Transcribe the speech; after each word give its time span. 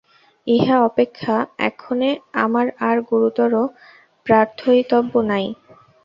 ইহা 0.47 0.77
অপেক্ষা 0.83 1.35
এক্ষণে 1.67 2.09
আমার 2.43 2.67
আর 2.87 2.97
গুরুতর 3.09 3.51
প্রার্থয়িতব্য 4.25 5.13
নাই। 5.31 5.45